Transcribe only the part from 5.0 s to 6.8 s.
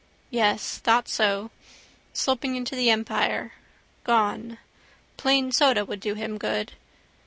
Plain soda would do him good.